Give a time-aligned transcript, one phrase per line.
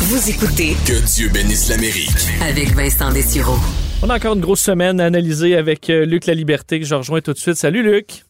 [0.00, 2.10] Vous écoutez Que Dieu bénisse l'Amérique.
[2.42, 3.56] avec Vincent Dessureau.
[4.02, 6.94] On a encore une grosse semaine à analyser avec euh, Luc La Liberté que je
[6.94, 7.54] rejoins tout de suite.
[7.54, 8.26] Salut Luc.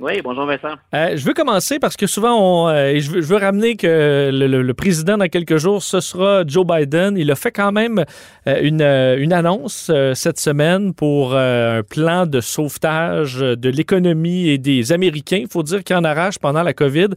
[0.00, 0.76] Oui, bonjour Vincent.
[0.94, 4.30] Euh, je veux commencer parce que souvent, on, euh, je, veux, je veux ramener que
[4.32, 7.18] le, le- le président dans quelques jours, ce sera Joe Biden.
[7.18, 8.04] Il a fait quand même
[8.46, 8.80] euh, une,
[9.22, 14.92] une annonce euh, cette semaine pour euh, un plan de sauvetage de l'économie et des
[14.92, 15.40] Américains.
[15.42, 17.08] Il faut dire qu'il en arrache pendant la COVID.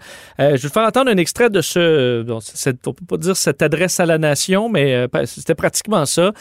[0.41, 3.17] Euh, je vais vous faire entendre un extrait de ce, bon, cette, on peut pas
[3.17, 6.33] dire cette adresse à la nation, mais euh, c'était pratiquement ça,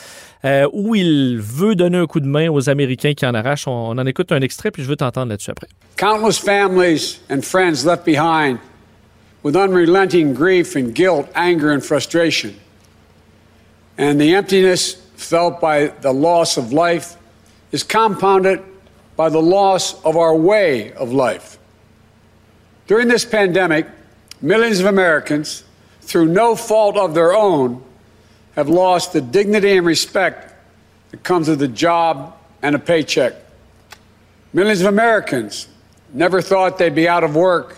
[0.45, 3.69] euh, où il veut donner un coup de main aux Américains qui en arrachent.
[3.69, 5.69] On, on en écoute un extrait, puis je veux t'entendre là-dessus après.
[5.97, 8.61] Countless families and friends left behind
[9.43, 12.59] with unrelenting grief and guilt, anger and frustration.
[13.99, 17.17] And the emptiness felt by the loss of life
[17.73, 18.63] is compounded
[19.17, 21.59] by the loss of our way of life.
[22.87, 23.87] During this pandemic,
[24.41, 25.65] millions of Americans,
[26.01, 27.83] through no fault of their own,
[28.57, 30.55] have lost the dignity and respect
[31.11, 33.35] that comes with a job and a paycheck.
[34.53, 35.69] Millions of Americans
[36.13, 37.77] never thought they'd be out of work.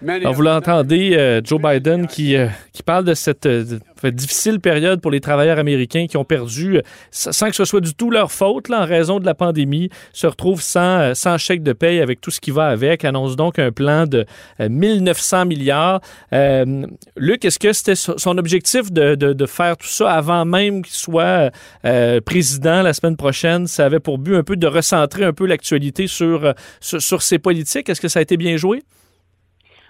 [0.00, 3.64] Many Alors, vous l'entendez, euh, Joe Biden qui, euh, qui parle de cette euh,
[4.06, 7.94] difficile période pour les travailleurs américains qui ont perdu, euh, sans que ce soit du
[7.94, 11.62] tout leur faute, là, en raison de la pandémie, se retrouvent sans, euh, sans chèque
[11.62, 14.24] de paye avec tout ce qui va avec, annonce donc un plan de
[14.60, 16.00] euh, 1900 milliards.
[16.32, 20.82] Euh, Luc, est-ce que c'était so- son objectif de, de- faire tout ça avant même
[20.82, 21.50] qu'il soit
[22.24, 23.66] président la semaine prochaine?
[23.66, 27.38] Ça avait pour but un peu de recentrer un peu l'actualité sur, sur, sur ses
[27.38, 27.88] politiques.
[27.88, 28.82] Est-ce que ça a été bien joué?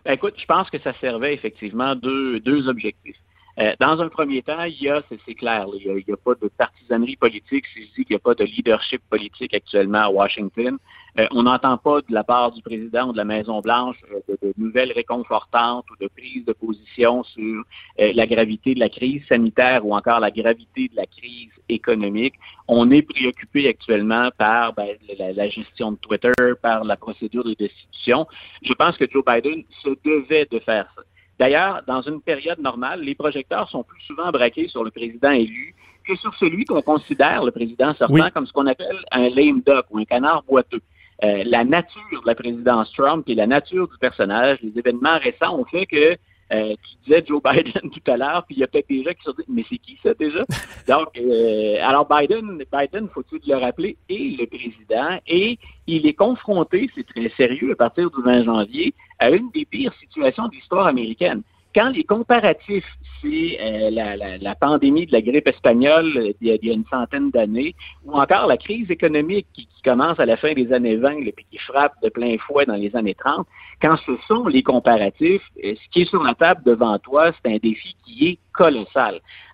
[0.05, 3.17] Ben, écoute, je pense que ça servait effectivement deux, deux objectifs.
[3.61, 6.34] Euh, dans un premier temps, il y a, c'est, clair, il n'y a, a pas
[6.41, 10.11] de partisanerie politique si je dis qu'il n'y a pas de leadership politique actuellement à
[10.11, 10.78] Washington.
[11.19, 14.39] Euh, on n'entend pas de la part du président ou de la Maison-Blanche euh, de,
[14.41, 17.64] de nouvelles réconfortantes ou de prise de position sur
[17.98, 22.34] euh, la gravité de la crise sanitaire ou encore la gravité de la crise économique.
[22.69, 26.33] On est préoccupé actuellement par ben, la, la gestion de Twitter,
[26.63, 28.27] par la procédure de destitution.
[28.63, 31.02] Je pense que Joe Biden se devait de faire ça.
[31.38, 35.74] D'ailleurs, dans une période normale, les projecteurs sont plus souvent braqués sur le président élu
[36.06, 38.22] que sur celui qu'on considère, le président sortant, Oui.
[38.34, 40.80] comme ce qu'on appelle un lame duck ou un canard boiteux.
[41.24, 45.58] Euh, la nature de la présidence Trump et la nature du personnage, les événements récents
[45.58, 46.16] ont fait que
[46.53, 49.11] euh, tu disais Joe Biden tout à l'heure, puis il y a peut-être des gens
[49.11, 50.45] qui se dit mais c'est qui ça déjà?
[50.89, 56.91] Donc, euh, alors Biden, Biden, faut-il le rappeler, est le président et il est confronté,
[56.95, 60.86] c'est très sérieux à partir du 20 janvier, à une des pires situations de l'histoire
[60.86, 61.42] américaine.
[61.74, 62.86] Quand les comparatifs,
[63.20, 63.90] c'est euh,
[64.40, 67.74] la, pandémie de la grippe espagnole euh, il y a, une centaine d'années,
[68.05, 71.34] ou encore la crise économique qui, qui commence à la fin des années 20 et
[71.51, 73.46] qui frappe de plein fouet dans les années 30,
[73.83, 77.52] quand ce sont les comparatifs, euh, ce qui est sur la table devant toi, c'est
[77.52, 78.39] un défi qui est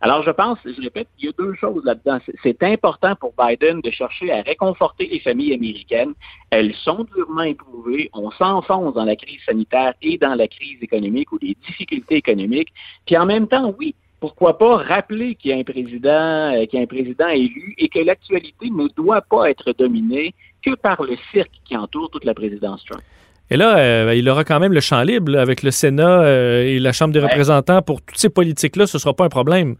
[0.01, 2.19] Alors, je pense, je répète, il y a deux choses là-dedans.
[2.25, 6.15] C'est- C'est important pour Biden de chercher à réconforter les familles américaines.
[6.51, 8.11] Elles sont durement éprouvées.
[8.13, 12.73] On s'enfonce dans la crise sanitaire et dans la crise économique ou les difficultés économiques.
[13.07, 16.79] Puis en même temps, oui, pourquoi pas rappeler qu'il y a un président, euh, qu'il
[16.79, 21.03] y a un président élu et que l'actualité ne doit pas être dominée que par
[21.03, 23.03] le cirque qui entoure toute la présidence Trump.
[23.51, 26.63] Et là, euh, il aura quand même le champ libre là, avec le Sénat euh,
[26.65, 27.27] et la Chambre des Ouais.
[27.27, 28.87] représentants pour toutes ces politiques-là.
[28.87, 29.77] Ce ne sera pas un problème.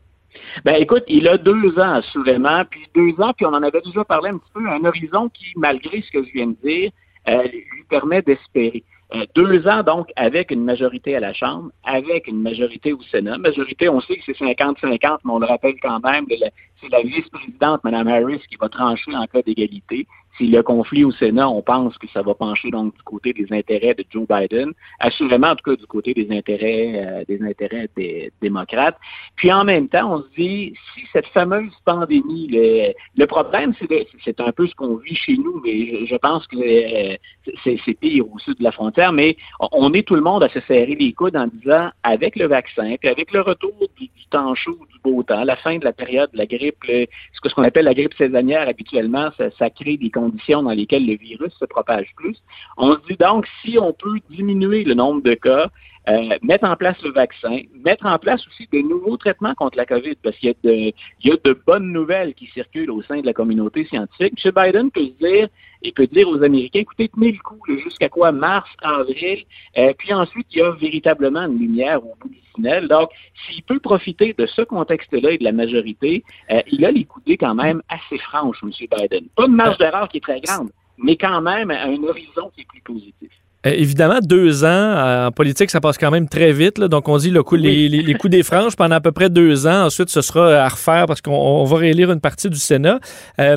[0.65, 4.05] Ben écoute, il a deux ans assurément, puis deux ans, puis on en avait déjà
[4.05, 6.91] parlé un petit peu, un horizon qui, malgré ce que je viens de dire,
[7.29, 8.83] euh, lui permet d'espérer.
[9.37, 13.39] Deux ans, donc, avec une majorité à la Chambre, avec une majorité au Sénat.
[13.39, 16.25] Majorité, on sait que c'est 50-50, mais on le rappelle quand même,
[16.81, 20.07] c'est la vice-présidente, Mme Harris, qui va trancher en cas d'égalité.
[20.37, 23.47] Si le conflit au Sénat, on pense que ça va pencher donc du côté des
[23.53, 27.89] intérêts de Joe Biden, assurément en tout cas du côté des intérêts euh, des intérêts
[27.97, 28.97] des démocrates.
[29.37, 33.75] Puis en même temps, on se dit si cette fameuse pandémie, le, le problème
[34.25, 37.17] c'est un peu ce qu'on vit chez nous, mais je, je pense que euh,
[37.63, 40.61] c'est pire au sud de la frontière, mais on- est tout le monde à se
[40.61, 44.79] serrer les coudes en disant avec le vaccin, puis avec le retour du, temps chaud,
[44.93, 47.85] du beau temps, la fin de la période de la grippe, le- ce qu'on appelle
[47.85, 52.37] la grippe saisonnière habituellement, ça, ça crée des dans lesquelles le virus se propage plus.
[52.77, 55.71] On se dit donc si on peut diminuer le nombre de cas,
[56.09, 59.87] euh, mettre en place le vaccin, mettre en place aussi de nouveaux traitements contre la
[59.87, 63.03] COVID, parce qu'il y a de, il y a de bonnes nouvelles qui circulent au
[63.03, 64.35] sein de la communauté scientifique.
[64.45, 64.53] M.
[64.55, 65.49] Biden peut dire,
[65.83, 69.45] et peut dire aux Américains, écoutez, tenez le coup jusqu'à quoi mars, avril,
[69.79, 72.89] euh, puis ensuite il y a véritablement une lumière au bout du tunnel.
[72.89, 73.11] Donc,
[73.47, 77.37] s'il peut profiter de ce contexte-là et de la majorité, euh, il a les coudées
[77.37, 78.71] quand même assez franches, M.
[78.71, 79.27] Biden.
[79.37, 82.69] Pas une marge d'erreur qui est très grande, mais quand même un horizon qui est
[82.69, 83.31] plus positif.
[83.67, 86.81] Euh, évidemment, deux ans euh, en politique, ça passe quand même très vite.
[86.81, 89.67] Donc, on dit le coup, les, les, coups des franges pendant à peu près deux
[89.67, 89.87] ans.
[89.87, 92.99] Ensuite, ce sera à refaire parce qu'on va réélire une partie du Sénat.
[93.39, 93.57] Euh,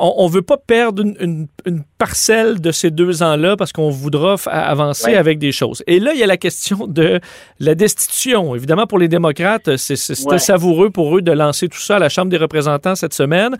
[0.00, 4.36] on ne veut pas perdre une, une, parcelle de ces deux ans-là parce qu'on voudra
[4.46, 5.82] avancer avec des choses.
[5.86, 7.20] Et là, il y a la question de
[7.58, 8.54] la destitution.
[8.54, 12.30] Évidemment, pour les démocrates, c'était savoureux pour eux de lancer tout ça à la Chambre
[12.30, 13.56] des représentants cette semaine.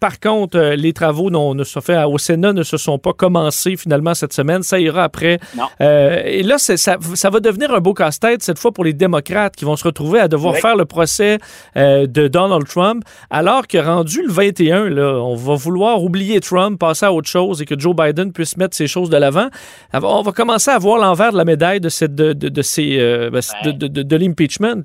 [0.00, 4.12] par contre, les travaux ne se fait au Sénat ne se sont pas commencés finalement
[4.12, 4.62] cette semaine.
[4.62, 5.38] Ça ira après.
[5.80, 9.54] Euh, et là, ça, ça, va devenir un beau casse-tête cette fois pour les démocrates
[9.54, 11.38] qui vont se retrouver à devoir faire le procès
[11.76, 16.78] euh, de Donald Trump, alors que rendu le 21, là, on va vouloir oublier Trump,
[16.78, 19.48] passer à autre chose et que Joe Biden puisse mettre ces choses de l'avant.
[19.92, 22.98] On va commencer à voir l'envers de la médaille de, cette, de, de, de, ces,
[22.98, 24.82] euh, ben, de, de, de l'impeachment.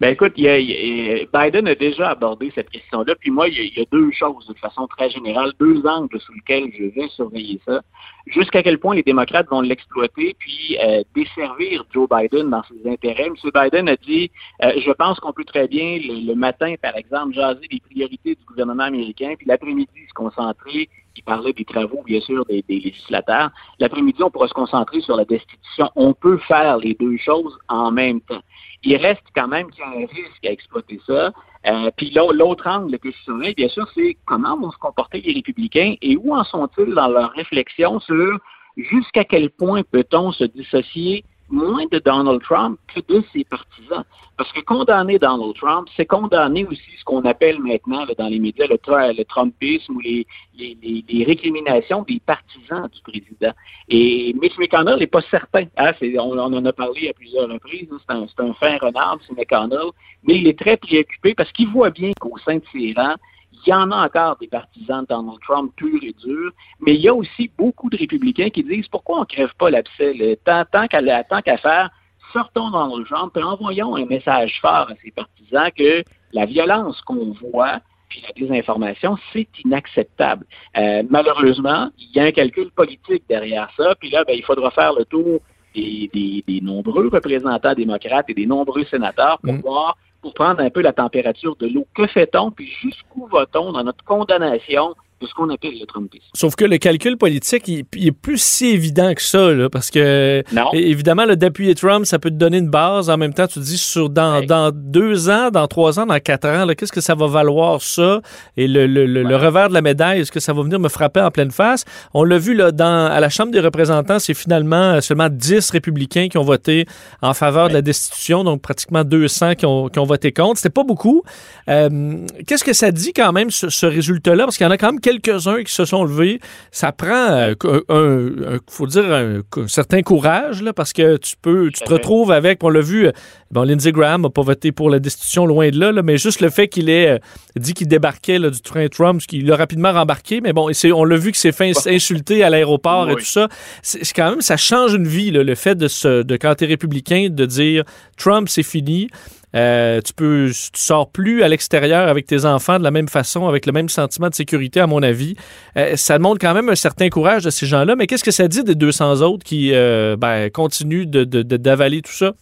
[0.00, 3.14] Ben écoute, Biden a déjà abordé cette question-là.
[3.20, 6.72] Puis moi, il y, a, deux choses de façon très générale, deux angles sous lesquels
[6.72, 7.82] je vais surveiller ça.
[8.26, 13.26] Jusqu'à quel point les démocrates vont l'exploiter puis euh, desservir Joe Biden dans ses intérêts.
[13.26, 13.34] M.
[13.54, 14.30] Biden a dit,
[14.62, 18.44] euh, je pense qu'on peut très bien le, matin, par exemple, jaser les priorités du
[18.46, 23.50] gouvernement américain, puis l'après-midi se concentrer il parlait des travaux, bien sûr, des, des législateurs.
[23.78, 25.90] L'après-midi, on pourra se concentrer sur la destitution.
[25.96, 28.42] On peut faire les deux choses en même temps
[28.82, 31.32] il reste quand même qu'il y a un risque à exploiter ça.
[31.66, 35.94] Euh, puis l'autre angle que je bien sûr, c'est comment vont se comporter les républicains
[36.00, 38.38] et où en sont-ils dans leur réflexion sur
[38.76, 44.04] jusqu'à quel point peut-on se dissocier moins de Donald Trump que de ses partisans.
[44.36, 48.66] Parce que condamner Donald Trump, c'est condamner aussi ce qu'on appelle maintenant dans les médias
[48.66, 50.26] le, Trumpisme ou les,
[50.56, 53.52] les, les, récriminations des partisans du président.
[53.88, 55.64] Et Mitch McConnell n'est pas certain.
[55.76, 57.88] Hein, on, en a parlé à plusieurs reprises.
[57.90, 59.90] C'est un, un fin renard, c'est McConnell.
[60.24, 63.16] Mais il est très préoccupé parce qu'il voit bien qu'au sein de ses rangs,
[63.52, 67.00] il y en a encore des partisans de Donald Trump pur et dur, mais il
[67.00, 70.64] y a aussi beaucoup de républicains qui disent pourquoi on ne crève pas l'abcès, tant,
[70.72, 71.90] tant qu'à faire,
[72.32, 76.02] sortons Donald Trump et envoyons un message fort à ces partisans que
[76.32, 80.46] la violence qu'on voit, puis la désinformation, c'est inacceptable.
[80.76, 84.70] Euh, malheureusement, il y a un calcul politique derrière ça, puis là, ben, il faudra
[84.70, 85.40] faire le tour
[85.74, 89.60] des, des, nombreux représentants démocrates et des nombreux sénateurs pour mm.
[89.60, 91.86] voir pour prendre un peu la température de l'eau.
[91.94, 96.24] Que fait-on, puis jusqu'où va-t-on dans notre condamnation de ce qu'on appelle le Trumpisme.
[96.34, 100.42] Sauf que le calcul politique, il, est plus si évident que ça, là, parce que
[100.72, 103.10] évidemment, le d'appuyer Trump, ça peut te donner une base.
[103.10, 106.18] En même temps, tu te dis sur dans, dans deux ans, dans trois ans, dans
[106.20, 108.20] quatre ans, qu'est-ce que ça va valoir ça?
[108.56, 111.20] Et le, le, le, revers de la médaille, est-ce que ça va venir me frapper
[111.20, 111.84] en pleine face?
[112.14, 116.28] On l'a vu là, dans à la Chambre des représentants, c'est finalement seulement 10 républicains
[116.28, 116.86] qui ont voté
[117.22, 120.58] en faveur de la destitution, donc pratiquement 200 qui ont, qui ont voté contre.
[120.58, 121.22] C'était pas beaucoup.
[121.68, 124.44] Euh, qu'est-ce que ça dit quand même ce, ce résultat-là?
[124.44, 126.40] Parce qu'il y en a quand même quelques-uns qui se sont levés.
[126.70, 127.54] Ça prend, euh,
[127.88, 132.62] un, faut dire, un, certain courage, là, parce que tu peux, tu te retrouves avec,
[132.62, 133.12] on l'a vu, euh,
[133.50, 136.50] bon, Lindsey Graham n'a pas voté pour la destitution loin de là, mais juste le
[136.50, 137.18] fait qu'il ait euh,
[137.56, 141.32] dit qu'il débarquait du train Trump, qu'il l'a rapidement rembarqué, mais bon, on l'a vu
[141.32, 143.48] qu'il s'est fait insulter à l'aéroport et tout ça.
[143.82, 146.66] C'est quand même, ça change une vie, le fait de, se, de quand tu es
[146.66, 147.84] républicain, de dire
[148.16, 149.08] Trump, c'est fini.
[149.54, 153.48] Euh, tu peux, tu sors plus à l'extérieur avec tes enfants de la même façon,
[153.48, 155.36] avec le même sentiment de sécurité, à mon avis.
[155.76, 157.96] Euh, ça montre quand même un certain courage de ces gens-là.
[157.96, 162.32] Mais qu'est-ce que ça dit des 200 autres qui euh, ben, continuent d'avaler tout ça?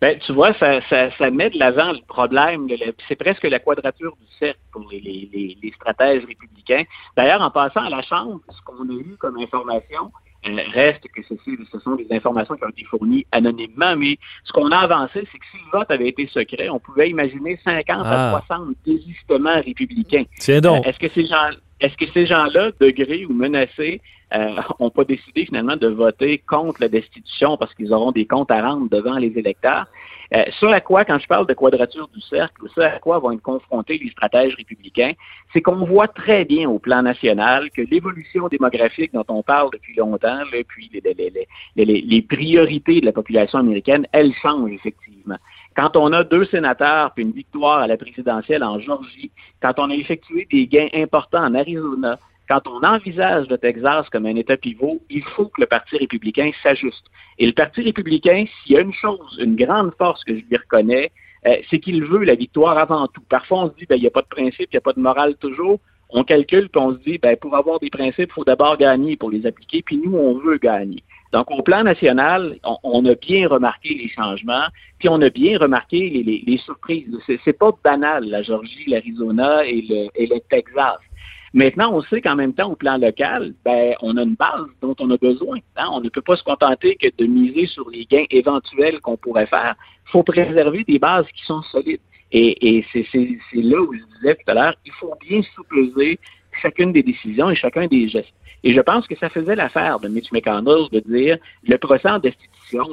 [0.00, 2.68] Ben, tu vois, ça, met de l'avant le problème.
[3.08, 6.84] C'est presque la quadrature du cercle pour les, stratèges républicains.
[7.16, 10.10] D'ailleurs, en passant à la Chambre, ce qu'on a eu comme information,
[10.44, 14.78] reste que ce sont des informations qui ont été fournies anonymement, mais ce qu'on a
[14.78, 18.48] avancé, c'est que si le vote avait été secret, on pouvait imaginer 50 à 60
[18.50, 18.74] ah.
[18.86, 20.24] désistements républicains.
[20.38, 20.86] Tiens donc.
[20.86, 25.04] Euh, est-ce que ces gens est-ce que ces gens-là, degrés ou menacés, n'ont euh, pas
[25.04, 29.18] décidé finalement de voter contre la destitution parce qu'ils auront des comptes à rendre devant
[29.18, 29.86] les électeurs?
[30.32, 33.32] Euh, ce à quoi, quand je parle de quadrature du cercle, ce à quoi vont
[33.32, 35.12] être confrontés les stratèges républicains,
[35.52, 39.96] c'est qu'on voit très bien au plan national que l'évolution démographique dont on parle depuis
[39.96, 40.90] longtemps, puis
[41.74, 45.36] les, priorités de la population américaine, elles changent effectivement.
[45.74, 49.90] Quand on a deux sénateurs puis une victoire à la présidentielle en Georgie, quand on
[49.90, 52.18] a effectué des gains importants en Arizona,
[52.50, 56.50] quand on envisage le Texas comme un État pivot, il faut que le Parti républicain
[56.64, 57.04] s'ajuste.
[57.38, 60.56] Et le Parti républicain, s'il y a une chose, une grande force que je lui
[60.56, 61.12] reconnais,
[61.46, 63.22] euh, c'est qu'il veut la victoire avant tout.
[63.28, 64.92] Parfois, on se dit, ben, il n'y a pas de principe, il n'y a pas
[64.92, 65.78] de morale toujours.
[66.08, 69.16] On calcule, puis on se dit, ben, pour avoir des principes, il faut d'abord gagner
[69.16, 71.04] pour les appliquer, puis nous, on veut gagner.
[71.32, 74.66] Donc, au plan national, on, a bien remarqué les changements,
[74.98, 77.16] puis on a bien remarqué les, les, surprises.
[77.44, 80.98] C'est pas banal, la Georgie, l'Arizona et et le Texas.
[81.52, 84.94] Maintenant, on sait qu'en même temps, au plan local, ben, on a une base dont
[85.00, 85.58] on a besoin.
[85.76, 85.88] Hein.
[85.92, 89.46] On ne peut pas se contenter que de miser sur les gains éventuels qu'on pourrait
[89.46, 89.74] faire.
[90.06, 92.00] Il faut préserver des bases qui sont solides.
[92.32, 93.04] Et, et c'est
[93.54, 96.20] là où je disais tout à l'heure, il faut bien sous-peser
[96.62, 98.32] chacune des décisions et chacun des gestes.
[98.62, 102.18] Et je pense que ça faisait l'affaire de Mitch McConnell de dire le procès en
[102.18, 102.84] destitution,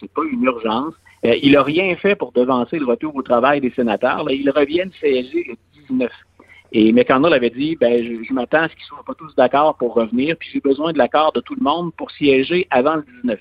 [0.00, 0.94] c'est pas une urgence.
[1.24, 4.22] Euh, il n'a rien fait pour devancer le retour au travail des sénateurs.
[4.24, 5.56] Là, ils reviennent siéger le
[5.88, 6.10] 19.
[6.72, 9.76] Et McConnell avait dit, ben, je, m'attends à ce qu'ils ne soient pas tous d'accord
[9.76, 13.04] pour revenir, puis j'ai besoin de l'accord de tout le monde pour siéger avant le
[13.22, 13.38] 19.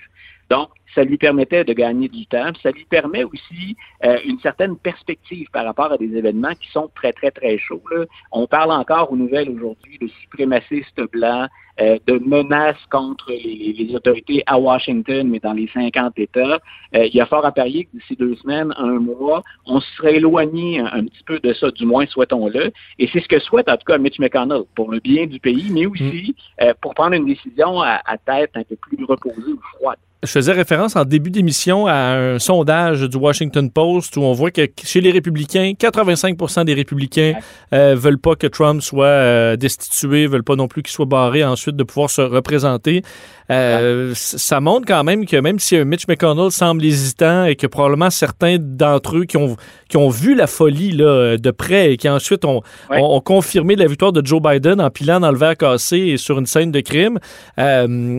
[0.49, 3.75] Donc, ça lui permettait de gagner du temps, ça lui permet aussi
[4.05, 7.83] euh, une certaine perspective par rapport à des événements qui sont très, très, très chauds.
[8.31, 11.49] On parle encore aux nouvelles aujourd'hui de suprémacistes blancs,
[11.81, 16.59] euh, de menaces contre les, autorités à Washington, mais dans les 50 États.
[16.95, 20.15] Euh, il y a fort à parier que d'ici deux semaines, un mois, on serait
[20.15, 22.71] éloigné un, petit peu de ça, du moins souhaitons-le.
[22.99, 25.69] Et c'est ce que souhaite en tout cas Mitch McConnell, pour le bien du pays,
[25.71, 26.71] mais aussi mm.
[26.81, 29.97] pour prendre une décision à, à tête un peu plus reposée ou froide.
[30.25, 34.51] Je faisais référence en début d'émission à un sondage du Washington Post où on voit
[34.51, 37.33] que chez les républicains, 85 des républicains
[37.73, 41.43] euh, veulent pas que Trump soit euh, destitué, veulent pas non plus qu'il soit barré
[41.43, 43.03] ensuite de pouvoir se représenter.
[43.51, 48.09] Euh, ça montre quand même que même si Mitch McConnell semble hésitant et que probablement
[48.09, 49.55] certains d'entre eux qui ont,
[49.87, 53.85] qui ont vu la folie là, de près et qui ensuite ont, ont, confirmé la
[53.85, 56.79] victoire de Joe Biden en pilant dans le verre cassé et sur une scène de
[56.79, 57.19] crime,
[57.59, 58.17] euh,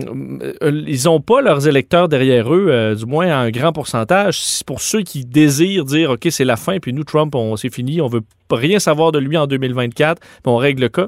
[0.61, 4.39] ils n'ont pas leurs électeurs derrière eux, euh, du moins un grand pourcentage.
[4.65, 7.99] Pour ceux qui désirent dire OK, c'est la fin, puis nous, Trump, on c'est fini,
[8.01, 11.07] on veut rien savoir de lui en 2024, puis on règle le cas.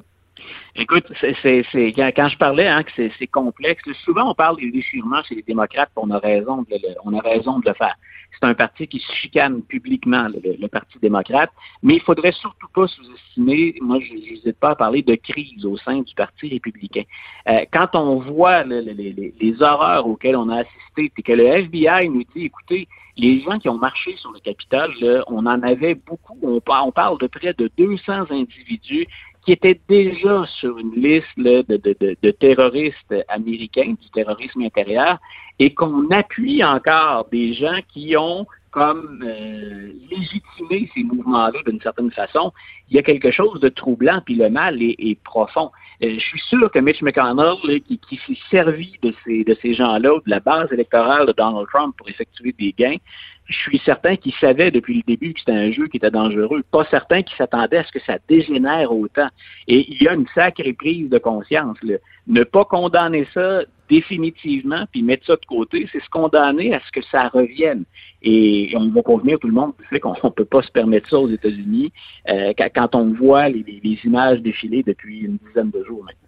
[0.76, 5.42] Écoute, quand, je parlais hein, que c'est, complexe, souvent on parle des déchirements chez les
[5.42, 7.96] démocrates, on a raison de le, faire.
[8.32, 11.50] C'est un parti qui se chicane publiquement, le, Parti démocrate,
[11.82, 15.78] mais il faudrait surtout pas sous-estimer, moi je n'hésite pas à parler de crise au
[15.78, 17.04] sein du Parti républicain.
[17.48, 22.24] Euh, quand on voit les, horreurs auxquelles on a assisté, et que le FBI nous
[22.36, 24.94] dit, écoutez, les gens qui ont marché sur le Capitole,
[25.28, 29.08] on en avait beaucoup, on parle de près de 200 individus
[29.46, 35.18] qui était déjà sur une liste de, terroristes américains, du terrorisme intérieur,
[35.60, 42.12] et qu'on appuie encore des gens qui ont comme euh, légitimé ces mouvements-là d'une certaine
[42.12, 42.54] façon,
[42.90, 45.72] il y a quelque chose de troublant, puis le mal est, profond.
[46.04, 49.74] Euh, je suis sûr que Mitch McConnell, qui, qui s'est servi de ces, de ces
[49.74, 52.98] gens-là, de la base électorale de Donald Trump pour effectuer des gains,
[53.50, 56.64] je suis certain qu'il savait depuis le début que c'était un jeu qui était dangereux.
[56.72, 59.28] Pas certain qu'il s'attendait à ce que ça dégénère autant.
[59.68, 61.78] Et il y a une sacrée prise de conscience.
[62.28, 66.92] Ne pas condamner ça définitivement, puis mettre ça de côté, c'est se condamner à ce
[66.92, 67.86] que ça revienne.
[68.22, 71.10] Et on va convenir tout le monde du fait qu'on ne peut pas se permettre
[71.10, 71.92] ça aux États-Unis
[72.30, 76.28] euh, quand on voit les, images défiler depuis une dizaine de jours maintenant.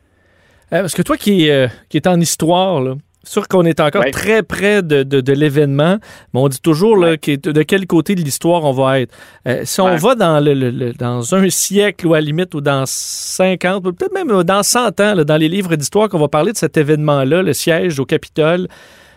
[0.73, 4.03] Euh, parce que toi qui, euh, qui es en histoire, là, sûr qu'on est encore
[4.11, 5.97] très près de, de, l'événement,
[6.33, 9.13] mais on dit toujours là, de quel côté de l'histoire on va être.
[9.47, 12.85] Euh, si on va dans, le, dans un siècle ou à la limite ou dans
[12.85, 16.77] 50, peut-être même dans 100 ans, dans les livres d'histoire qu'on va parler de cet
[16.77, 18.67] événement-là, le siège au Capitole,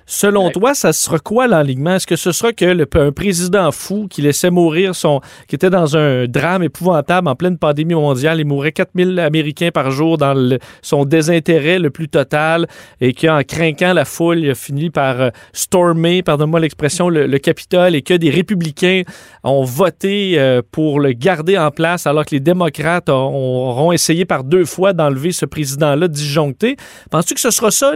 [0.06, 1.94] Selon toi, ça sera quoi l'enlignement?
[1.94, 5.20] Est-ce que ce sera que le, un président fou qui laissait mourir son.
[5.48, 9.90] qui était dans un drame épouvantable en pleine pandémie mondiale, il mourait 4000 Américains par
[9.90, 12.66] jour dans son désintérêt le plus total
[13.00, 17.34] et qui, en craquant la foule, il a fini par euh, stormer, pardonne-moi l'expression, le,
[17.44, 19.02] Capitole et que des républicains
[19.42, 24.44] ont voté euh, pour le garder en place alors que les démocrates auront essayé par
[24.44, 26.76] deux fois d'enlever ce président-là disjoncté.
[27.10, 27.92] Penses-tu que ce sera ça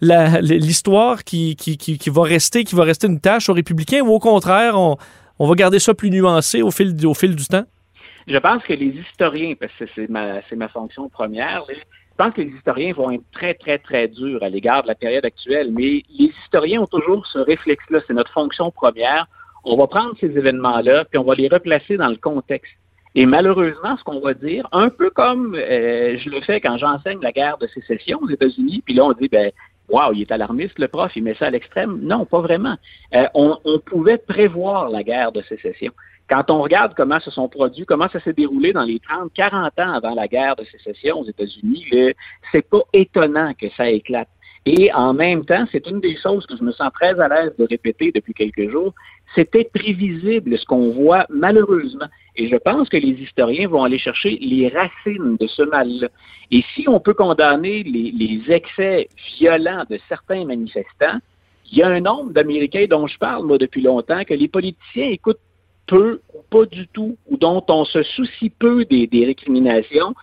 [0.00, 4.78] l'histoire qui, qui, va rester, qui va rester une tâche aux républicains ou au contraire,
[4.78, 4.96] on,
[5.38, 7.64] on va garder ça plus nuancé au fil, au fil du temps?
[8.26, 11.74] Je pense que les historiens, parce que c'est ma, ma fonction première, je
[12.16, 15.24] pense que les historiens vont être très, très, très durs à l'égard de la période
[15.24, 19.26] actuelle, mais les historiens ont toujours ce réflexe-là, c'est notre fonction première.
[19.64, 22.72] On va prendre ces événements-là, puis on va les replacer dans le contexte.
[23.16, 27.20] Et malheureusement, ce qu'on va dire, un peu comme euh, je le fais quand j'enseigne
[27.20, 29.52] la guerre de sécession aux États-Unis, puis là on dit, ben,
[29.88, 32.00] Wow, il est alarmiste, le prof, il met ça à l'extrême.
[32.02, 32.76] Non, pas vraiment.
[33.14, 35.92] Euh, on, pouvait prévoir la guerre de sécession.
[36.28, 39.78] Quand on regarde comment se sont produits, comment ça s'est déroulé dans les 30, 40
[39.78, 42.14] ans avant la guerre de sécession aux États-Unis,
[42.50, 44.28] c'est pas étonnant que ça éclate.
[44.66, 47.52] Et en même temps, c'est une des choses que je me sens très à l'aise
[47.58, 48.94] de répéter depuis quelques jours,
[49.34, 52.06] c'était prévisible ce qu'on voit malheureusement.
[52.36, 56.08] Et je pense que les historiens vont aller chercher les racines de ce mal-là.
[56.50, 61.18] Et si on peut condamner les, excès violents de certains manifestants,
[61.70, 65.08] il y a un nombre d'Américains dont je parle, moi, depuis longtemps, que les politiciens
[65.08, 65.40] écoutent
[65.86, 70.14] peu ou pas du tout, ou dont on se soucie peu des, des récriminations,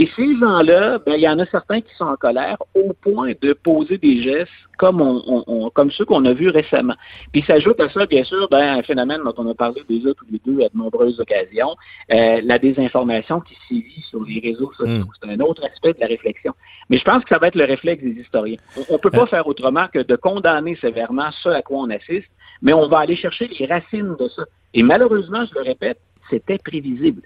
[0.00, 3.32] Et ces gens-là, ben, il y en a certains qui sont en colère au point
[3.42, 6.94] de poser des gestes comme, on, comme ceux qu'on a vus récemment.
[7.32, 10.26] Puis s'ajoute à ça, bien sûr, ben, un phénomène dont on a parlé déjà tous
[10.30, 11.74] les deux à de nombreuses occasions,
[12.12, 15.04] euh, la désinformation qui sévit sur les réseaux sociaux.
[15.04, 15.10] Hmm.
[15.20, 16.54] C'est un autre aspect de la réflexion.
[16.90, 18.58] Mais je pense que ça va être le réflexe des historiens.
[18.88, 22.28] On ne peut pas faire autrement que de condamner sévèrement ce à quoi on assiste,
[22.62, 24.44] mais on va aller chercher les racines de ça.
[24.74, 25.98] Et malheureusement, je le répète,
[26.30, 27.22] c'était prévisible.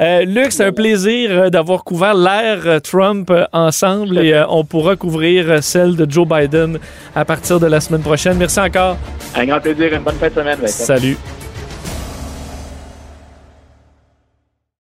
[0.00, 4.96] Euh, Luc, c'est un plaisir euh, d'avoir couvert l'ère euh, Trump ensemble et on pourra
[4.96, 6.78] couvrir celle de Joe Biden
[7.14, 8.38] à partir de la semaine prochaine.
[8.38, 8.96] Merci encore.
[9.34, 10.66] Un grand plaisir, une bonne fin de semaine.
[10.66, 11.16] Salut.